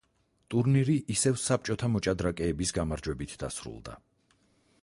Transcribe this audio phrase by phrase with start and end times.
[0.53, 3.99] ტურნირი ისევ საბჭოთა მოჭადრაკეების გამარჯვებით დასრულდა.